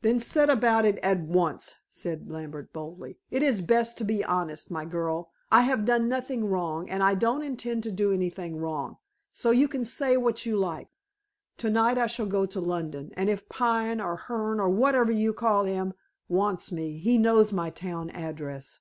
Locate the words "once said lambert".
1.20-2.72